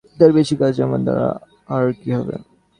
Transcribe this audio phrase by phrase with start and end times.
[0.17, 1.27] তার বেশি কাজ আমার দ্বারা
[1.69, 2.35] আর কী হবে?